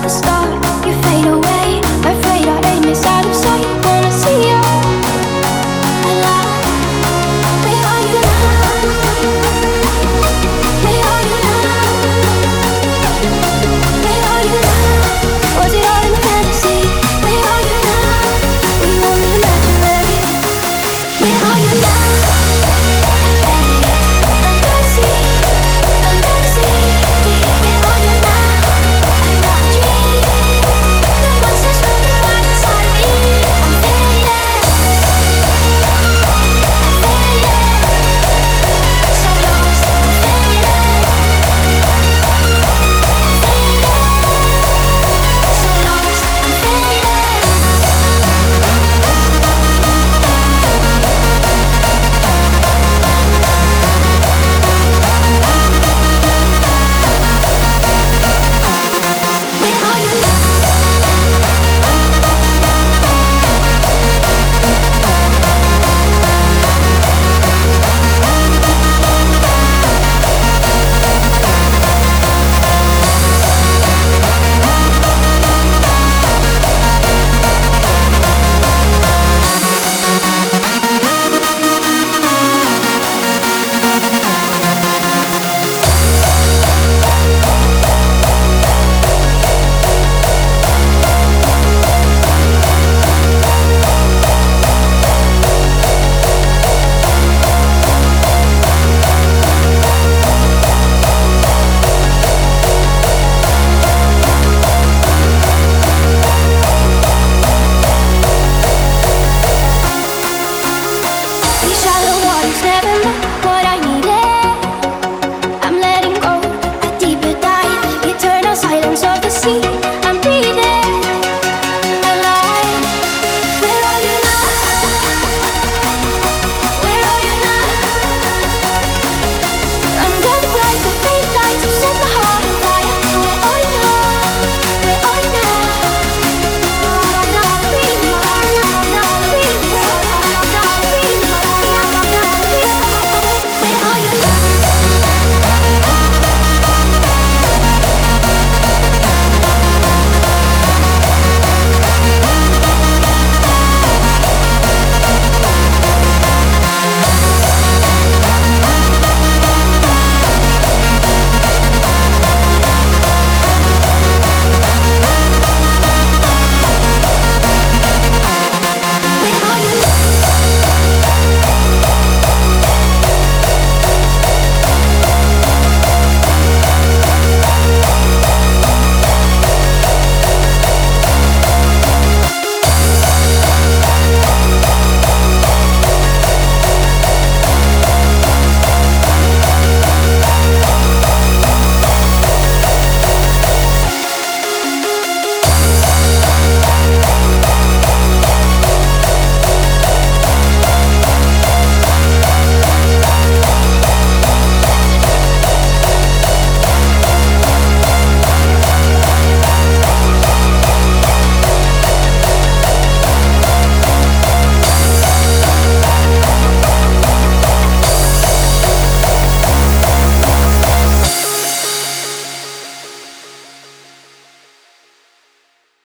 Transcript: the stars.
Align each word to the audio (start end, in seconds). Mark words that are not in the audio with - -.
the 0.00 0.08
stars. 0.08 0.43